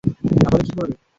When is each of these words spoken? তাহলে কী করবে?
তাহলে 0.41 0.63
কী 0.65 0.73
করবে? 0.77 0.95